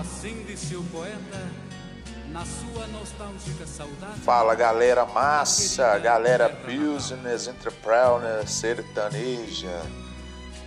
[0.00, 1.48] Assim disse o poeta
[2.30, 4.20] na sua nostálgica saudade.
[4.22, 9.82] Fala galera massa, galera business, entrepreneur, sertaneja.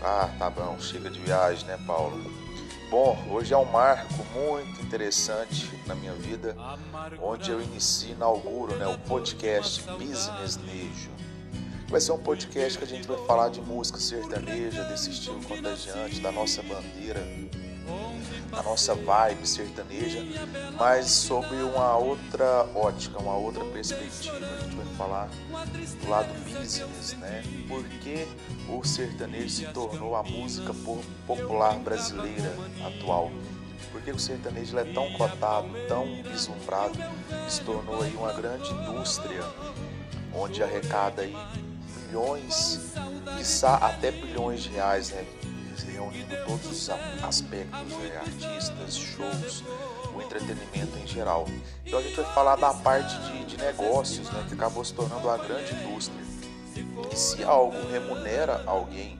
[0.01, 2.23] Ah, tá bom, chega de viagem, né, Paulo?
[2.89, 6.55] Bom, hoje é um marco muito interessante na minha vida,
[7.21, 11.11] onde eu inicio, inauguro né, o podcast Business Nejo.
[11.89, 16.21] Vai ser um podcast que a gente vai falar de música sertaneja, desse estilo contagiante,
[16.21, 17.19] da nossa bandeira,
[18.51, 20.23] da nossa vibe sertaneja,
[20.77, 24.37] mas sob uma outra ótica, uma outra perspectiva.
[24.37, 27.43] A gente vai falar do lado business, né?
[27.67, 28.27] Por que
[28.69, 30.73] o sertanejo se tornou a música
[31.25, 33.31] popular brasileira atual?
[33.91, 36.97] Por que o sertanejo é tão cotado, tão vislumbrado,
[37.47, 39.43] se tornou aí uma grande indústria
[40.33, 41.35] onde arrecada aí
[42.07, 42.93] milhões,
[43.37, 45.25] quiçá até bilhões de reais, né?
[45.97, 46.89] Reunindo todos os
[47.23, 48.17] aspectos, né?
[48.17, 49.63] artistas, shows,
[50.15, 51.47] o entretenimento em geral.
[51.83, 54.45] Então a gente vai falar da parte de, de negócios, né?
[54.47, 56.21] que acabou se tornando uma grande indústria.
[57.11, 59.19] E se algo remunera alguém,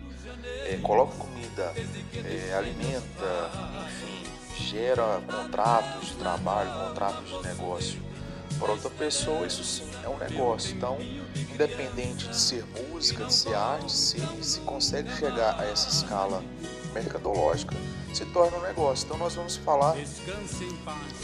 [0.66, 1.74] é, coloca comida,
[2.14, 3.52] é, alimenta,
[3.86, 8.08] enfim, gera contratos de trabalho, contratos de negócio
[8.60, 10.76] para outra pessoa, isso sim é um negócio.
[10.76, 10.98] Então,
[11.54, 16.44] independente de ser música, de ser arte, se, se consegue chegar a essa escala
[16.98, 17.76] mercadológica,
[18.14, 19.06] se torna um negócio.
[19.06, 19.96] Então, nós vamos falar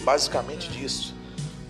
[0.04, 1.16] basicamente disso,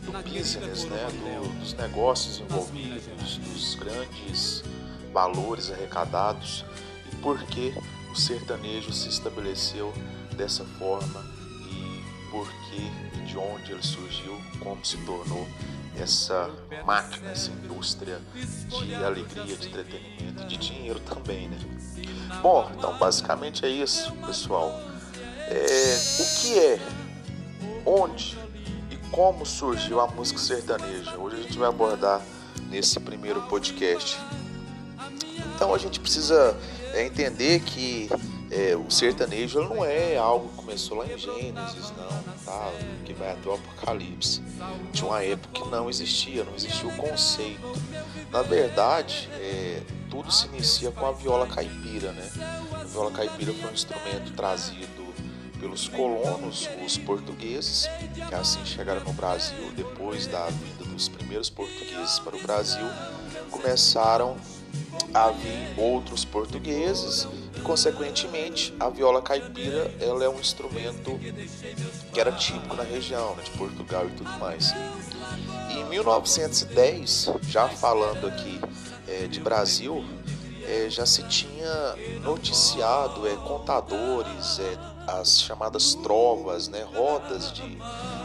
[0.04, 1.08] do business, né,
[1.42, 4.64] do, dos negócios envolvidos, dos grandes
[5.14, 6.66] valores arrecadados
[7.12, 7.74] e por que
[8.12, 9.94] o sertanejo se estabeleceu
[10.36, 11.24] dessa forma
[11.70, 15.48] e por que e de onde ele surgiu, como se tornou
[15.98, 16.50] essa
[16.86, 18.20] máquina, essa indústria
[18.72, 21.58] de alegria, de entretenimento de dinheiro também, né?
[22.42, 24.80] Bom, então basicamente é isso, pessoal.
[25.48, 26.80] É, o que é,
[27.86, 28.38] onde
[28.90, 31.18] e como surgiu a música sertaneja?
[31.18, 32.22] Hoje a gente vai abordar
[32.70, 34.18] nesse primeiro podcast.
[35.56, 36.58] Então a gente precisa
[36.94, 38.10] é, entender que
[38.56, 42.72] é, o sertanejo não é algo que começou lá em Gênesis, não, tá?
[43.04, 44.44] Que vai até o Apocalipse.
[44.92, 47.62] Tinha uma época que não existia, não existia o conceito.
[48.32, 52.30] Na verdade, é, tudo se inicia com a viola caipira, né?
[52.74, 55.04] A viola caipira foi um instrumento trazido
[55.60, 57.88] pelos colonos, os portugueses,
[58.28, 62.86] que assim chegaram no Brasil depois da vinda dos primeiros portugueses para o Brasil,
[63.50, 64.36] começaram
[65.14, 67.28] a vir outros portugueses
[67.64, 71.20] consequentemente, a viola caipira ela é um instrumento
[72.14, 74.74] que era típico na região, né, de Portugal e tudo mais.
[75.70, 78.60] E em 1910, já falando aqui
[79.08, 80.04] é, de Brasil,
[80.66, 84.78] é, já se tinha noticiado é, contadores, é,
[85.20, 87.78] as chamadas trovas, né, rodas de,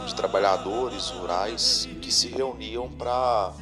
[0.05, 3.53] de trabalhadores rurais que se reuniam para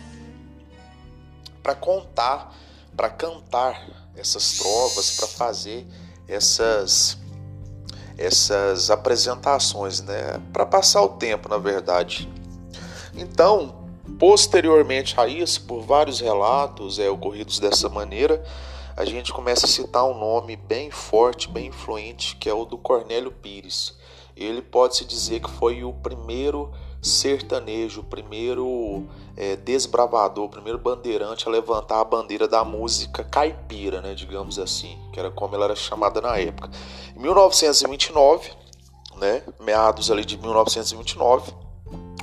[1.64, 2.56] para contar,
[2.96, 5.86] para cantar essas trovas, para fazer
[6.28, 7.18] essas
[8.18, 12.28] essas apresentações, né, para passar o tempo, na verdade.
[13.16, 13.86] Então,
[14.18, 18.44] posteriormente a isso, por vários relatos é, ocorridos dessa maneira,
[18.96, 22.80] a gente começa a citar um nome bem forte, bem influente, que é o do
[22.80, 23.96] Cornélio Pires.
[24.36, 26.72] Ele pode-se dizer que foi o primeiro
[27.07, 34.01] sertanejo, o primeiro é, desbravador, o primeiro bandeirante a levantar a bandeira da música caipira,
[34.01, 36.69] né, digamos assim, que era como ela era chamada na época.
[37.16, 38.51] Em 1929,
[39.18, 41.51] né, meados ali de 1929,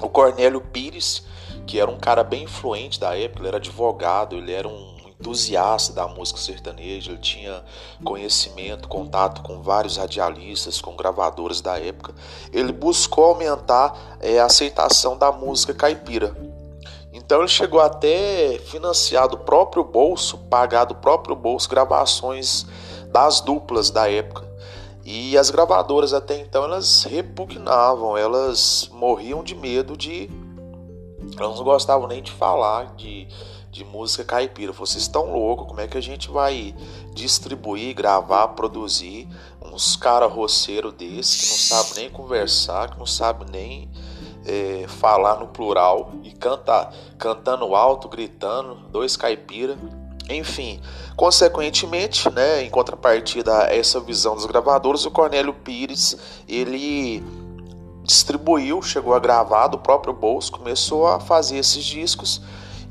[0.00, 1.24] o Cornélio Pires,
[1.66, 4.93] que era um cara bem influente da época, ele era advogado, ele era um
[5.24, 7.64] entusiasta da música sertaneja, ele tinha
[8.04, 12.14] conhecimento, contato com vários radialistas, com gravadoras da época.
[12.52, 16.36] Ele buscou aumentar é, a aceitação da música caipira.
[17.10, 22.66] Então ele chegou até financiar do próprio bolso, pagar do próprio bolso gravações
[23.10, 24.44] das duplas da época.
[25.06, 30.28] E as gravadoras até então elas repugnavam, elas morriam de medo de
[31.38, 33.26] elas não gostavam nem de falar de
[33.74, 34.70] de música caipira.
[34.70, 36.72] Vocês estão loucos, como é que a gente vai
[37.12, 39.28] distribuir, gravar, produzir
[39.60, 43.90] uns cara roceiro desse que não sabe nem conversar, que não sabe nem
[44.46, 46.88] é, falar no plural e canta,
[47.18, 49.76] cantando alto, gritando, dois caipira.
[50.30, 50.80] Enfim,
[51.16, 56.16] consequentemente, né, em contrapartida a essa visão dos gravadores, o Cornélio Pires,
[56.48, 57.24] ele
[58.04, 62.40] distribuiu, chegou a gravar do próprio bolso, começou a fazer esses discos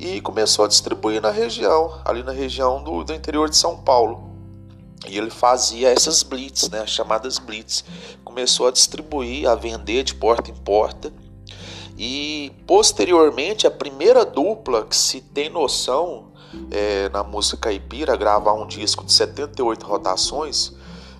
[0.03, 4.31] e começou a distribuir na região, ali na região do, do interior de São Paulo.
[5.07, 7.85] E ele fazia essas blitz, né, as chamadas blitz.
[8.21, 11.13] Começou a distribuir, a vender de porta em porta.
[11.97, 16.33] E posteriormente, a primeira dupla que se tem noção
[16.69, 20.73] é, na música caipira, gravar um disco de 78 rotações,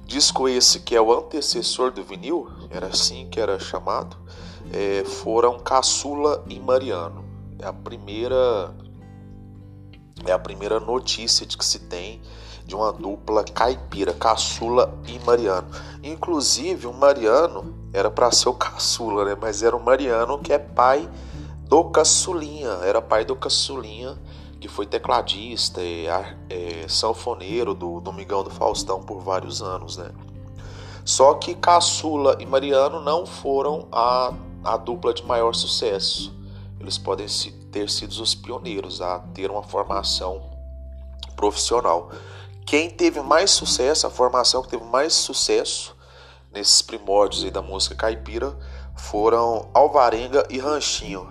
[0.06, 4.18] disco esse que é o antecessor do vinil, era assim que era chamado,
[4.74, 7.23] é, foram Caçula e Mariano.
[7.64, 8.76] É a primeira
[10.26, 12.22] é a primeira notícia de que se tem
[12.66, 15.70] de uma dupla caipira, Caçula e Mariano.
[16.04, 19.38] Inclusive, o Mariano era para ser o Caçula, né?
[19.40, 21.10] Mas era o Mariano que é pai
[21.70, 24.18] do Caçulinha, era pai do Caçulinha,
[24.60, 26.06] que foi tecladista e
[26.50, 30.12] é, sanfoneiro do Domingão do Faustão por vários anos, né?
[31.06, 34.34] Só que Caçula e Mariano não foram a,
[34.66, 36.43] a dupla de maior sucesso.
[36.84, 37.26] Eles podem
[37.72, 40.52] ter sido os pioneiros a ter uma formação
[41.34, 42.12] profissional.
[42.66, 45.96] Quem teve mais sucesso, a formação que teve mais sucesso
[46.52, 48.54] nesses primórdios da música caipira
[48.98, 51.30] foram Alvarenga e Ranchinho.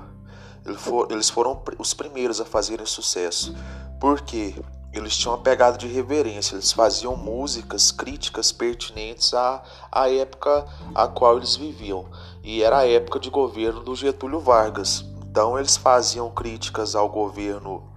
[1.10, 3.54] Eles foram os primeiros a fazerem sucesso.
[4.00, 4.54] porque
[4.90, 11.06] Eles tinham uma pegada de reverência, eles faziam músicas críticas pertinentes à, à época a
[11.08, 12.06] qual eles viviam.
[12.42, 15.11] E era a época de governo do Getúlio Vargas.
[15.32, 17.90] Então eles faziam críticas ao governo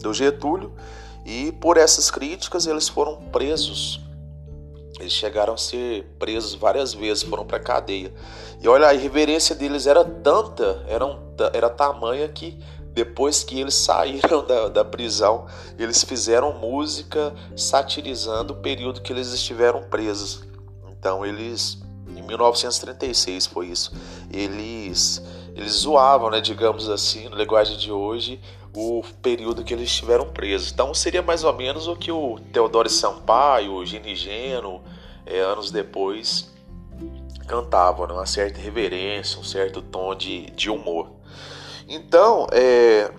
[0.00, 0.72] do Getúlio
[1.22, 4.00] e por essas críticas eles foram presos.
[4.98, 8.10] Eles chegaram a ser presos várias vezes, foram para cadeia.
[8.58, 11.18] E olha, a irreverência deles era tanta, era, um,
[11.52, 12.58] era tamanha que
[12.94, 15.44] depois que eles saíram da, da prisão,
[15.78, 20.42] eles fizeram música satirizando o período que eles estiveram presos.
[20.98, 21.82] Então eles,
[22.16, 23.92] em 1936 foi isso,
[24.32, 25.22] eles
[25.58, 28.40] eles zoavam, né, digamos assim, no linguagem de hoje,
[28.72, 30.70] o período que eles estiveram presos.
[30.70, 34.80] Então seria mais ou menos o que o Teodoro Sampaio, o Gini Geno,
[35.26, 36.54] é, anos depois,
[37.48, 38.12] cantavam, né?
[38.12, 41.10] uma certa reverência, um certo tom de, de humor.
[41.88, 43.10] Então, é,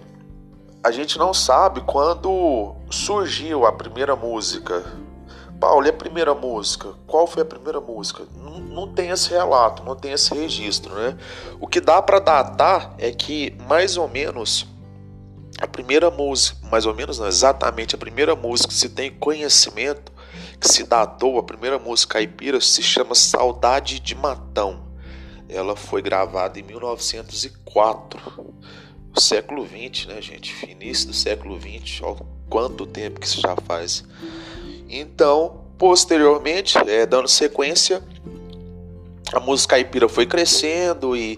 [0.81, 4.85] a gente não sabe quando surgiu a primeira música.
[5.59, 6.94] Paulo, e a primeira música?
[7.06, 8.23] Qual foi a primeira música?
[8.35, 11.17] Não, não tem esse relato, não tem esse registro, né?
[11.59, 14.65] O que dá para datar é que mais ou menos
[15.59, 20.11] a primeira música, mais ou menos não, exatamente a primeira música que se tem conhecimento,
[20.59, 24.88] que se datou, a primeira música caipira se chama Saudade de Matão.
[25.50, 28.53] Ela foi gravada em 1904,
[29.17, 30.69] século 20, né, gente?
[30.69, 32.17] Início do século 20, olha
[32.50, 34.03] quanto tempo que isso já faz.
[34.89, 38.01] Então, posteriormente, é, dando sequência,
[39.31, 41.38] a música caipira foi crescendo e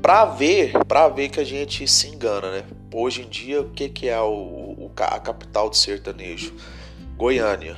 [0.00, 2.64] para ver, para ver que a gente se engana, né?
[2.92, 6.54] Hoje em dia, o que, que é o, o, a capital do sertanejo?
[7.16, 7.76] Goiânia.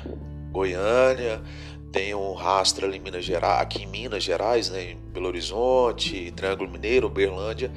[0.52, 1.42] Goiânia
[1.90, 6.30] tem um rastro ali em Minas Gerais, aqui em Minas Gerais, né, em Belo Horizonte,
[6.30, 7.70] Triângulo Mineiro, Berlândia,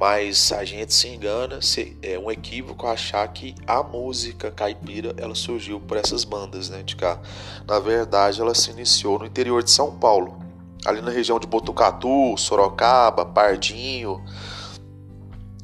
[0.00, 5.34] mas a gente se engana, se, é um equívoco achar que a música caipira ela
[5.34, 7.20] surgiu por essas bandas, né, de cá.
[7.66, 10.38] Na verdade, ela se iniciou no interior de São Paulo,
[10.86, 14.24] ali na região de Botucatu, Sorocaba, Pardinho,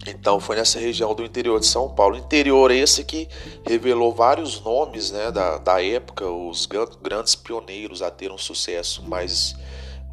[0.06, 2.16] então foi nessa região do interior de São Paulo.
[2.16, 3.28] Interior esse que
[3.66, 6.68] revelou vários nomes né, da, da época, os
[7.02, 9.56] grandes pioneiros a ter um sucesso mais,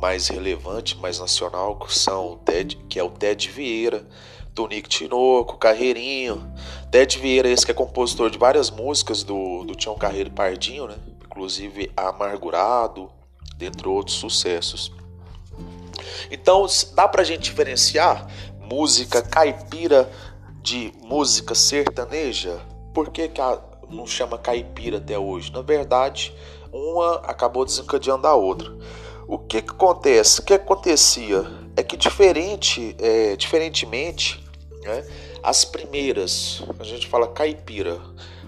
[0.03, 4.05] mais relevante, mais nacional, que são Ted, que é o Ted Vieira,
[4.53, 6.53] Tonico Tinoco, Carreirinho.
[6.91, 10.97] Ted Vieira, esse que é compositor de várias músicas do, do Tião Carreiro Pardinho, né?
[11.23, 13.09] inclusive Amargurado,
[13.55, 14.91] dentre outros sucessos.
[16.29, 18.27] Então dá pra gente diferenciar
[18.59, 20.11] música caipira
[20.61, 22.59] de música sertaneja?
[22.93, 23.57] Por que, que a,
[23.89, 25.49] não chama caipira até hoje?
[25.53, 26.35] Na verdade,
[26.73, 28.69] uma acabou desencadeando a outra.
[29.33, 30.41] O que, que acontece?
[30.41, 31.43] O que acontecia
[31.75, 34.39] é que diferente, é, diferentemente,
[34.83, 35.03] né,
[35.41, 37.99] as primeiras, a gente fala caipira,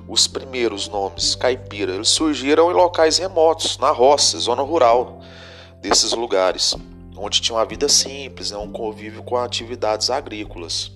[0.08, 5.22] os primeiros nomes caipira, eles surgiram em locais remotos, na roça, zona rural
[5.82, 6.76] desses lugares
[7.18, 10.92] onde tinha uma vida simples, né, um convívio com atividades agrícolas.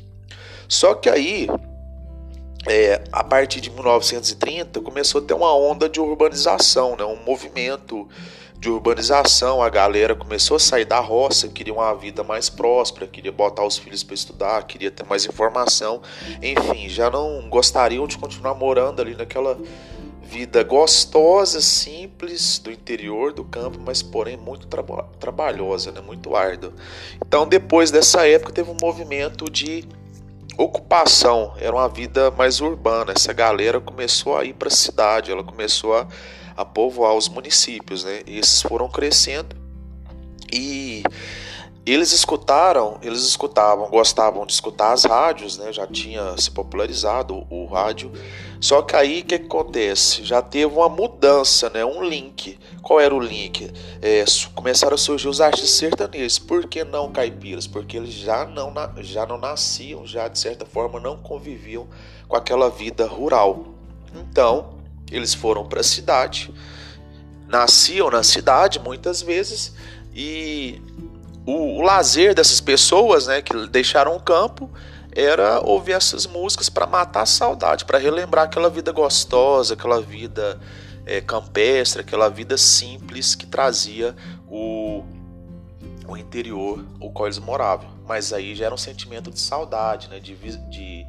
[0.67, 1.48] Só que aí,
[2.67, 8.08] é, a partir de 1930, começou a ter uma onda de urbanização, né, um movimento
[8.59, 9.61] de urbanização.
[9.61, 13.77] A galera começou a sair da roça, queria uma vida mais próspera, queria botar os
[13.77, 16.01] filhos para estudar, queria ter mais informação.
[16.41, 19.57] Enfim, já não gostariam de continuar morando ali naquela
[20.21, 26.01] vida gostosa, simples do interior do campo, mas porém muito traba trabalhosa, né?
[26.01, 26.71] muito árdua.
[27.25, 29.87] Então, depois dessa época, teve um movimento de
[30.55, 33.13] ocupação, era uma vida mais urbana.
[33.15, 36.05] Essa galera começou a ir para a cidade, ela começou a,
[36.59, 38.21] a povoar os municípios, né?
[38.27, 39.55] E esses foram crescendo
[40.51, 41.03] e
[41.85, 45.71] eles escutaram, eles escutavam, gostavam de escutar as rádios, né?
[45.71, 48.11] Já tinha se popularizado o, o rádio.
[48.59, 50.25] Só que aí o que, que, acontece?
[50.25, 51.85] Já teve uma mudança, né?
[51.85, 52.59] Um link.
[52.81, 53.71] Qual era o link?
[54.01, 56.39] É, começaram a surgir os artistas sertanejos.
[56.39, 57.67] Por que não caipiras?
[57.67, 61.87] Porque eles já não, já não nasciam, já de certa forma não conviviam
[62.27, 63.63] com aquela vida rural.
[64.13, 64.78] Então,
[65.11, 66.53] eles foram para a cidade,
[67.47, 69.73] nasciam na cidade muitas vezes
[70.13, 70.81] e
[71.45, 74.69] o, o lazer dessas pessoas, né, que deixaram o campo,
[75.11, 80.59] era ouvir essas músicas para matar a saudade, para relembrar aquela vida gostosa, aquela vida
[81.05, 84.15] é, campestre, aquela vida simples que trazia
[84.47, 85.03] o,
[86.07, 87.89] o interior, o qual eles moravam.
[88.07, 91.05] Mas aí já era um sentimento de saudade, né, de, de,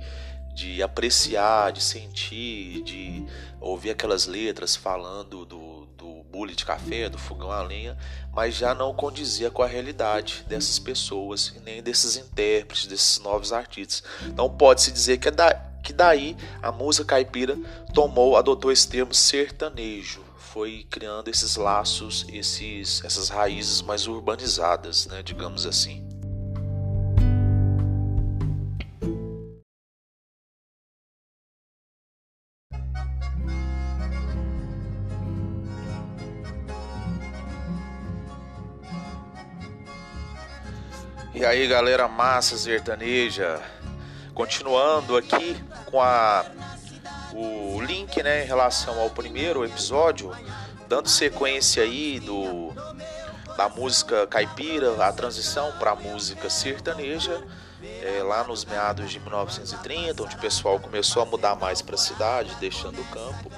[0.55, 3.25] de apreciar, de sentir, de
[3.61, 5.81] ouvir aquelas letras falando do
[6.31, 7.99] bule de café, do fogão a lenha,
[8.33, 13.53] mas já não condizia com a realidade dessas pessoas e nem desses intérpretes, desses novos
[13.53, 14.03] artistas.
[14.25, 15.53] Então pode-se dizer que, é da,
[15.83, 17.59] que daí a música caipira
[17.93, 25.23] tomou, adotou esse termo sertanejo, foi criando esses laços, esses, essas raízes mais urbanizadas, né,
[25.23, 26.10] digamos assim.
[41.41, 43.63] E aí galera massa sertaneja,
[44.35, 45.57] continuando aqui
[45.87, 46.45] com a
[47.33, 50.37] o link, né, em relação ao primeiro episódio,
[50.87, 52.75] dando sequência aí do
[53.57, 57.43] da música caipira, a transição para a música sertaneja
[58.03, 61.99] é, lá nos meados de 1930, onde o pessoal começou a mudar mais para a
[61.99, 63.51] cidade, deixando o campo,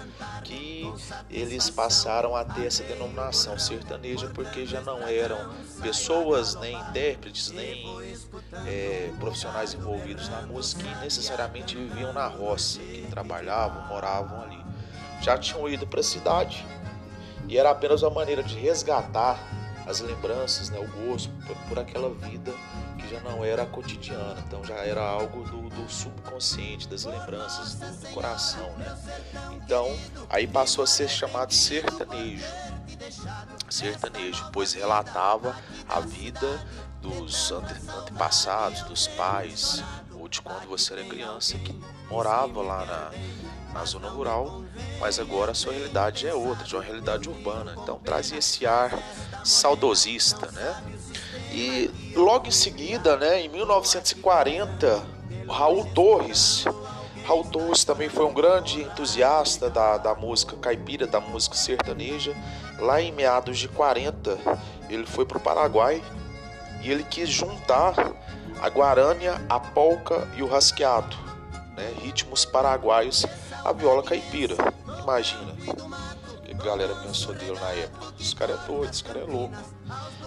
[0.44, 0.92] que
[1.30, 5.38] eles passaram a ter essa denominação sertaneja porque já não eram
[5.80, 7.84] pessoas, nem intérpretes, nem
[8.66, 14.62] é, profissionais envolvidos na música que necessariamente viviam na roça, que trabalhavam, moravam ali.
[15.20, 16.66] Já tinham ido para a cidade
[17.48, 19.38] e era apenas uma maneira de resgatar
[19.86, 22.52] as lembranças, né, o gosto por, por aquela vida
[23.12, 28.08] já não era cotidiana, então já era algo do, do subconsciente, das lembranças, do, do,
[28.14, 28.98] coração, né?
[29.52, 29.94] Então,
[30.30, 32.44] aí passou a ser chamado sertanejo.
[33.68, 35.54] Sertanejo, pois relatava
[35.86, 36.64] a vida
[37.02, 39.82] dos antepassados, dos pais,
[40.14, 41.78] ou de quando você era criança, que
[42.08, 43.10] morava lá na,
[43.74, 44.62] na zona rural,
[44.98, 47.74] mas agora a sua realidade é outra, de uma realidade urbana.
[47.82, 48.92] Então trazia esse ar
[49.44, 51.01] saudosista, né?
[51.52, 55.02] E logo em seguida, né, em 1940,
[55.48, 56.64] Raul Torres.
[57.24, 62.34] Raul Torres também foi um grande entusiasta da, da música caipira, da música sertaneja.
[62.78, 64.38] Lá em meados de 40,
[64.88, 66.02] ele foi para o Paraguai
[66.82, 67.94] e ele quis juntar
[68.60, 71.16] a guarânia, a polca e o rasqueado,
[71.76, 73.26] né, ritmos paraguaios,
[73.64, 74.56] a viola caipira.
[75.02, 75.54] Imagina,
[76.62, 78.14] galera pensou dele na época.
[78.18, 79.56] Esse cara é doido, esse cara é louco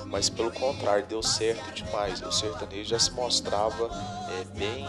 [0.06, 2.22] mas pelo contrário, deu certo demais.
[2.22, 3.90] O sertanejo já se mostrava
[4.30, 4.86] é, bem,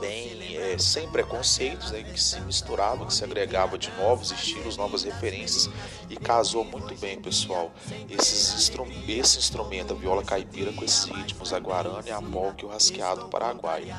[0.00, 5.02] bem é, sem preconceitos, né, que se misturava, que se agregava de novos estilos, novas
[5.02, 5.68] referências
[6.08, 7.70] e casou muito bem, pessoal.
[8.08, 8.70] Esses
[9.08, 13.28] esse instrumento, a viola caipira, com esses ritmos, a guarani, a polca e o rasqueado
[13.28, 13.94] paraguaio.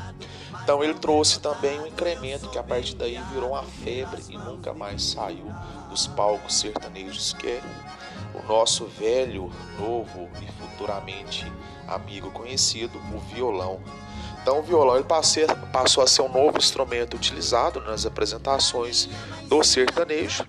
[0.64, 4.74] Então ele trouxe também um incremento que a partir daí virou uma febre e nunca
[4.74, 5.46] mais saiu
[5.90, 7.62] dos palcos sertanejos, que é
[8.34, 11.46] o nosso velho, novo e futuramente
[11.88, 13.80] amigo conhecido, o violão.
[14.42, 15.06] Então, o violão ele
[15.72, 19.10] passou a ser um novo instrumento utilizado nas apresentações
[19.44, 20.46] do sertanejo,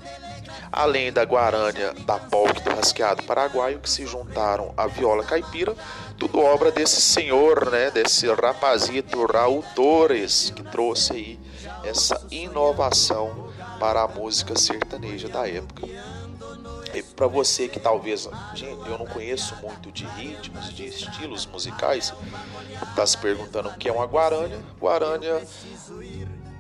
[0.72, 5.74] além da guarânia, da polca e do rasqueado paraguaio, que se juntaram à viola caipira,
[6.16, 11.40] tudo obra desse senhor, né, desse rapazito Raul Torres, que trouxe aí
[11.82, 15.86] essa inovação para a música sertaneja da época
[17.16, 22.12] para você que talvez, gente, eu não conheço muito de ritmos, de estilos musicais,
[22.82, 24.60] está se perguntando o que é uma guarânia.
[24.80, 25.46] Guarânia,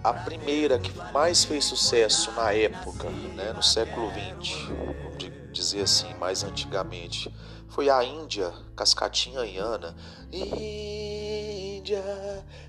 [0.02, 4.68] a primeira que mais fez sucesso na época, né, no século XX,
[5.02, 7.32] vamos dizer assim, mais antigamente,
[7.68, 9.94] foi a Índia, Cascatinha Iana.
[10.32, 12.02] Índia,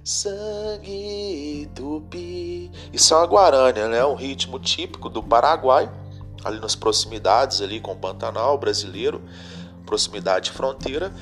[0.03, 2.71] sangue tupi.
[2.93, 4.05] Isso é uma guarânia, né?
[4.05, 5.89] Um ritmo típico do Paraguai
[6.43, 9.21] ali nas proximidades ali com o Pantanal brasileiro,
[9.85, 11.13] proximidade fronteira.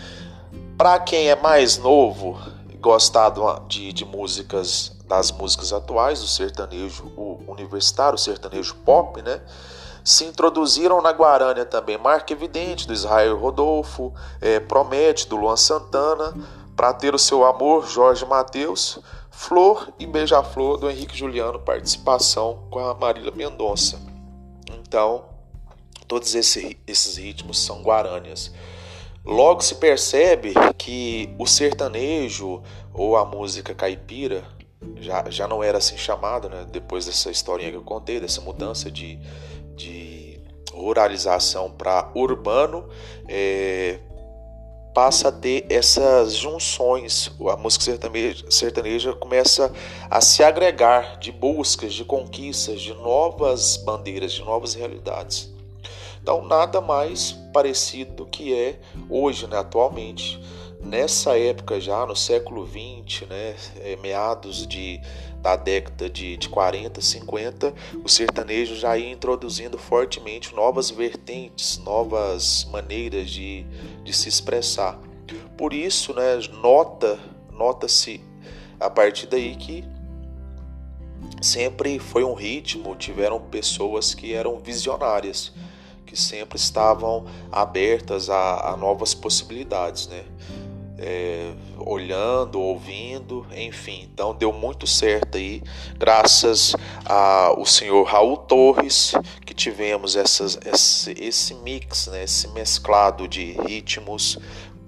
[0.78, 3.34] Para quem é mais novo e gostar
[3.68, 9.42] de, de músicas das músicas atuais, do sertanejo o universitário, o sertanejo pop, né?
[10.04, 16.34] se introduziram na Guarânia também Marca Evidente, do Israel Rodolfo, é, Promete, do Luan Santana,
[16.76, 19.00] Para Ter o Seu Amor, Jorge Mateus,
[19.30, 24.09] Flor e Beija-Flor, do Henrique Juliano, participação com a Marília Mendonça.
[24.90, 25.26] Então,
[26.08, 28.52] todos esse, esses ritmos são guarânias.
[29.24, 34.44] Logo se percebe que o sertanejo ou a música caipira
[34.96, 36.66] já, já não era assim chamada, né?
[36.72, 39.20] depois dessa historinha que eu contei, dessa mudança de,
[39.76, 40.42] de
[40.74, 42.90] ruralização para urbano,
[43.28, 44.00] é,
[44.94, 47.32] passa a ter essas junções.
[47.50, 49.72] A música sertaneja, sertaneja começa
[50.10, 55.54] a se agregar de buscas, de conquistas, de novas bandeiras, de novas realidades.
[56.22, 58.80] Então, nada mais parecido do que é
[59.10, 60.40] hoje, né, atualmente.
[60.82, 65.02] Nessa época já, no século XX, né, é, meados de,
[65.42, 72.66] da década de, de 40, 50, o sertanejo já ia introduzindo fortemente novas vertentes, novas
[72.72, 73.66] maneiras de,
[74.04, 74.98] de se expressar.
[75.58, 77.20] Por isso, né, nota,
[77.52, 78.22] nota-se
[78.80, 79.84] a partir daí que
[81.42, 85.52] sempre foi um ritmo, tiveram pessoas que eram visionárias
[86.06, 90.24] que sempre estavam abertas a, a novas possibilidades, né?
[91.02, 94.10] É, olhando, ouvindo, enfim.
[94.14, 95.64] Então deu muito certo aí,
[95.98, 96.76] graças
[97.06, 99.14] ao senhor Raul Torres,
[99.46, 104.38] que tivemos essas, esse, esse mix, né, esse mesclado de ritmos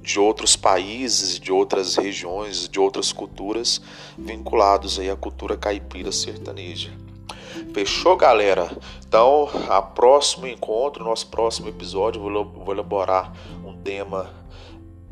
[0.01, 3.81] de outros países, de outras regiões, de outras culturas,
[4.17, 6.91] vinculados aí à cultura caipira sertaneja.
[7.73, 8.69] Fechou, galera?
[9.07, 13.31] Então, a próximo encontro, nosso próximo episódio, vou, elaborar
[13.63, 14.40] um tema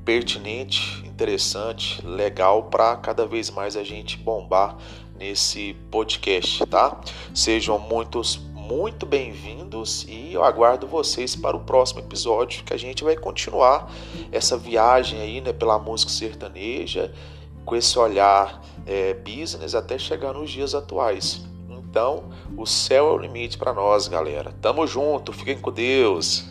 [0.05, 4.77] pertinente, interessante, legal para cada vez mais a gente bombar
[5.17, 6.99] nesse podcast, tá?
[7.33, 13.03] Sejam muitos muito bem-vindos e eu aguardo vocês para o próximo episódio que a gente
[13.03, 13.91] vai continuar
[14.31, 17.11] essa viagem aí, né, pela música sertaneja
[17.65, 21.43] com esse olhar é, business até chegar nos dias atuais.
[21.69, 24.53] Então, o céu é o limite para nós, galera.
[24.61, 26.45] Tamo junto, fiquem com Deus.